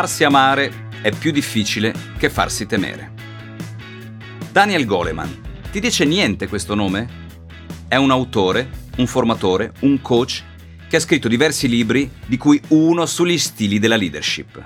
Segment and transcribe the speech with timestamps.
[0.00, 3.14] Farsi amare è più difficile che farsi temere.
[4.52, 5.40] Daniel Goleman.
[5.72, 7.08] Ti dice niente questo nome?
[7.88, 10.44] È un autore, un formatore, un coach
[10.88, 14.64] che ha scritto diversi libri, di cui uno sugli stili della leadership.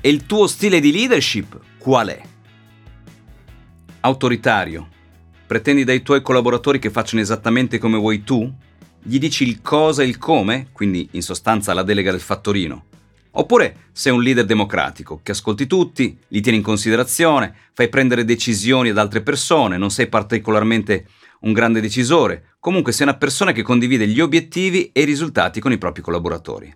[0.00, 2.20] E il tuo stile di leadership qual è?
[4.00, 4.88] Autoritario.
[5.46, 8.52] Pretendi dai tuoi collaboratori che facciano esattamente come vuoi tu?
[9.00, 12.86] Gli dici il cosa e il come, quindi in sostanza la delega del fattorino.
[13.38, 18.88] Oppure sei un leader democratico, che ascolti tutti, li tieni in considerazione, fai prendere decisioni
[18.88, 21.06] ad altre persone, non sei particolarmente
[21.40, 25.70] un grande decisore, comunque sei una persona che condivide gli obiettivi e i risultati con
[25.70, 26.74] i propri collaboratori.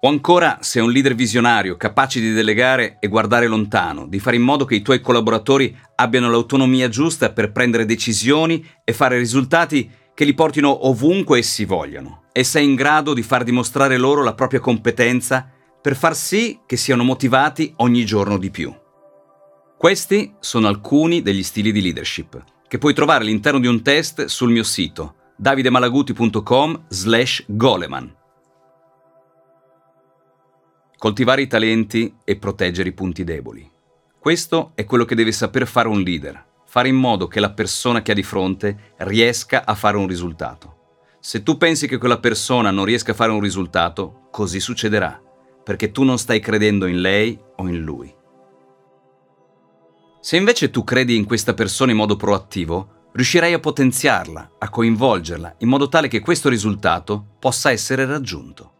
[0.00, 4.42] O ancora sei un leader visionario, capace di delegare e guardare lontano, di fare in
[4.42, 10.24] modo che i tuoi collaboratori abbiano l'autonomia giusta per prendere decisioni e fare risultati che
[10.24, 14.60] li portino ovunque essi vogliano e sei in grado di far dimostrare loro la propria
[14.60, 15.48] competenza
[15.80, 18.74] per far sì che siano motivati ogni giorno di più.
[19.76, 24.50] Questi sono alcuni degli stili di leadership che puoi trovare all'interno di un test sul
[24.50, 28.16] mio sito davidemalaguti.com slash goleman.
[30.96, 33.70] Coltivare i talenti e proteggere i punti deboli.
[34.18, 36.42] Questo è quello che deve saper fare un leader,
[36.74, 41.06] fare in modo che la persona che ha di fronte riesca a fare un risultato.
[41.20, 45.22] Se tu pensi che quella persona non riesca a fare un risultato, così succederà,
[45.62, 48.12] perché tu non stai credendo in lei o in lui.
[50.20, 55.54] Se invece tu credi in questa persona in modo proattivo, riuscirai a potenziarla, a coinvolgerla,
[55.58, 58.72] in modo tale che questo risultato possa essere raggiunto.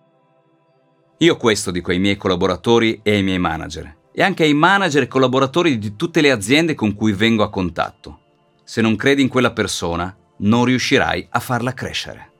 [1.18, 5.08] Io questo dico ai miei collaboratori e ai miei manager, e anche ai manager e
[5.08, 8.20] collaboratori di tutte le aziende con cui vengo a contatto.
[8.62, 12.32] Se non credi in quella persona, non riuscirai a farla crescere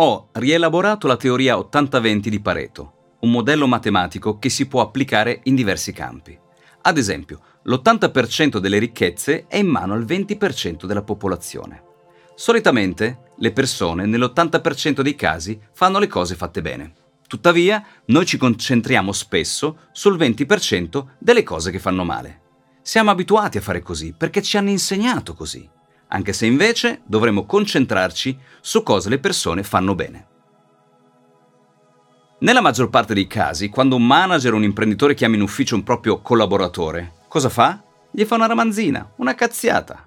[0.00, 5.56] ho rielaborato la teoria 80-20 di Pareto, un modello matematico che si può applicare in
[5.56, 6.38] diversi campi.
[6.82, 11.82] Ad esempio, l'80% delle ricchezze è in mano al 20% della popolazione.
[12.36, 16.92] Solitamente le persone nell'80% dei casi fanno le cose fatte bene.
[17.28, 22.40] Tuttavia, noi ci concentriamo spesso sul 20% delle cose che fanno male.
[22.82, 25.76] Siamo abituati a fare così perché ci hanno insegnato così
[26.08, 30.26] anche se invece dovremmo concentrarci su cosa le persone fanno bene.
[32.40, 35.82] Nella maggior parte dei casi, quando un manager o un imprenditore chiama in ufficio un
[35.82, 37.82] proprio collaboratore, cosa fa?
[38.10, 40.06] Gli fa una ramanzina, una cazziata.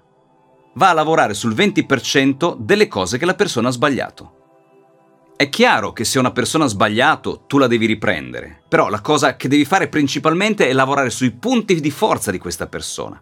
[0.74, 4.41] Va a lavorare sul 20% delle cose che la persona ha sbagliato.
[5.36, 9.36] È chiaro che se una persona ha sbagliato, tu la devi riprendere, però la cosa
[9.36, 13.20] che devi fare principalmente è lavorare sui punti di forza di questa persona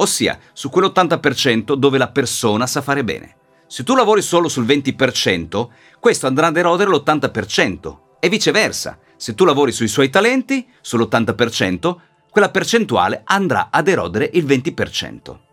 [0.00, 3.36] ossia su quell'80% dove la persona sa fare bene.
[3.66, 5.68] Se tu lavori solo sul 20%,
[6.00, 8.98] questo andrà ad erodere l'80% e viceversa.
[9.16, 11.96] Se tu lavori sui suoi talenti, sull'80%,
[12.30, 15.49] quella percentuale andrà ad erodere il 20%.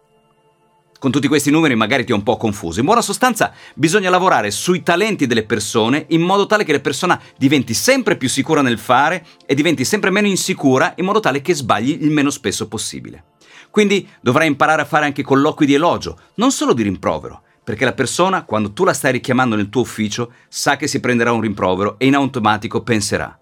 [1.00, 2.80] Con tutti questi numeri magari ti ho un po' confuso.
[2.80, 7.22] In buona sostanza bisogna lavorare sui talenti delle persone in modo tale che la persona
[7.38, 11.54] diventi sempre più sicura nel fare e diventi sempre meno insicura in modo tale che
[11.54, 13.26] sbagli il meno spesso possibile.
[13.70, 17.94] Quindi dovrai imparare a fare anche colloqui di elogio, non solo di rimprovero, perché la
[17.94, 22.00] persona, quando tu la stai richiamando nel tuo ufficio, sa che si prenderà un rimprovero
[22.00, 23.38] e in automatico penserà.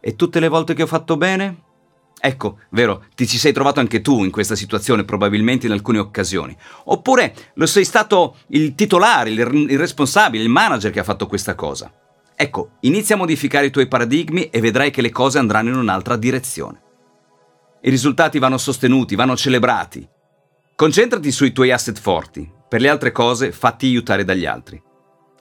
[0.00, 1.68] E tutte le volte che ho fatto bene?
[2.22, 6.54] Ecco, vero, ti ci sei trovato anche tu in questa situazione, probabilmente in alcune occasioni.
[6.84, 11.54] Oppure lo sei stato il titolare, il, il responsabile, il manager che ha fatto questa
[11.54, 11.90] cosa.
[12.36, 16.16] Ecco, inizia a modificare i tuoi paradigmi e vedrai che le cose andranno in un'altra
[16.16, 16.80] direzione.
[17.82, 20.06] I risultati vanno sostenuti, vanno celebrati.
[20.76, 24.82] Concentrati sui tuoi asset forti, per le altre cose fatti aiutare dagli altri.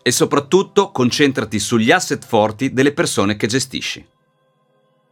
[0.01, 4.05] E soprattutto concentrati sugli asset forti delle persone che gestisci.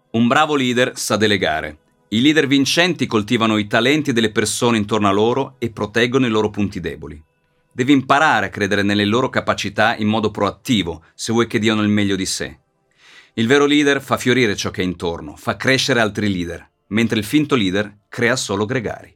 [0.10, 1.78] Un bravo leader sa delegare.
[2.10, 6.50] I leader vincenti coltivano i talenti delle persone intorno a loro e proteggono i loro
[6.50, 7.22] punti deboli.
[7.72, 11.90] Devi imparare a credere nelle loro capacità in modo proattivo se vuoi che diano il
[11.90, 12.60] meglio di sé.
[13.34, 17.26] Il vero leader fa fiorire ciò che è intorno, fa crescere altri leader mentre il
[17.26, 19.16] finto leader crea solo gregari.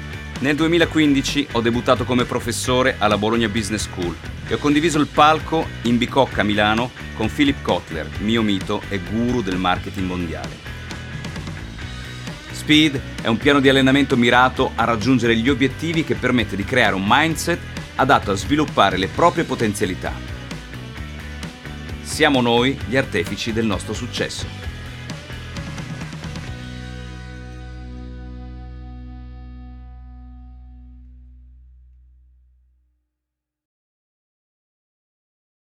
[0.41, 4.15] Nel 2015 ho debuttato come professore alla Bologna Business School
[4.47, 9.43] e ho condiviso il palco in Bicocca, Milano, con Philip Kotler, mio mito e guru
[9.43, 10.57] del marketing mondiale.
[12.53, 16.95] Speed è un piano di allenamento mirato a raggiungere gli obiettivi che permette di creare
[16.95, 17.59] un mindset
[17.97, 20.11] adatto a sviluppare le proprie potenzialità.
[22.01, 24.47] Siamo noi gli artefici del nostro successo.